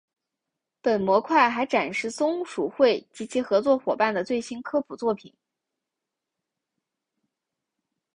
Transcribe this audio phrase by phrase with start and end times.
[0.81, 5.31] 本模块还展示松鼠会及其合作伙伴的最新科普作品。